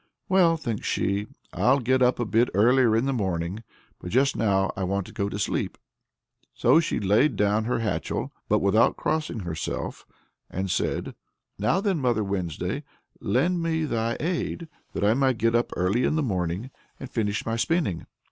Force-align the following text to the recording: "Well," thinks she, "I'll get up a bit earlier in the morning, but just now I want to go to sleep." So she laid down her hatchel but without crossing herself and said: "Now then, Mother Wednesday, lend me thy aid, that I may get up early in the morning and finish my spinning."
"Well," 0.27 0.57
thinks 0.57 0.87
she, 0.87 1.27
"I'll 1.53 1.77
get 1.79 2.01
up 2.01 2.19
a 2.19 2.25
bit 2.25 2.49
earlier 2.55 2.95
in 2.97 3.05
the 3.05 3.13
morning, 3.13 3.63
but 3.99 4.09
just 4.09 4.35
now 4.35 4.71
I 4.75 4.83
want 4.83 5.05
to 5.05 5.13
go 5.13 5.29
to 5.29 5.37
sleep." 5.37 5.77
So 6.55 6.79
she 6.79 6.99
laid 6.99 7.35
down 7.35 7.65
her 7.65 7.81
hatchel 7.81 8.31
but 8.49 8.63
without 8.63 8.97
crossing 8.97 9.41
herself 9.41 10.07
and 10.49 10.71
said: 10.71 11.13
"Now 11.59 11.81
then, 11.81 11.99
Mother 11.99 12.23
Wednesday, 12.23 12.83
lend 13.19 13.61
me 13.61 13.85
thy 13.85 14.17
aid, 14.19 14.67
that 14.93 15.03
I 15.03 15.13
may 15.13 15.35
get 15.35 15.53
up 15.53 15.69
early 15.77 16.03
in 16.03 16.15
the 16.15 16.23
morning 16.23 16.71
and 16.99 17.07
finish 17.11 17.45
my 17.45 17.55
spinning." 17.55 18.07